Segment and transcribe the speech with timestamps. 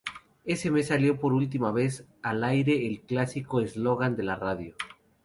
[0.45, 4.73] Ese mes salió por última vez al aire el clásico eslogan de la radio.